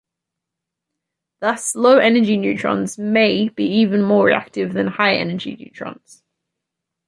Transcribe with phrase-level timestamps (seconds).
[1.41, 6.23] Thus low-energy neutrons "may" be even more reactive than high energy neutrons.